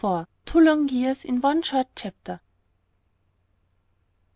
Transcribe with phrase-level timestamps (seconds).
[0.47, 2.39] TWO LONG YEARS IN ONE SHORT CHAPTER.